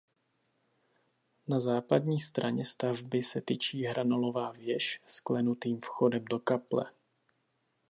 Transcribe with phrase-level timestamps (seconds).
[1.47, 6.91] Na západní straně stavby se tyčí hranolová věž s klenutým vchodem do kaple.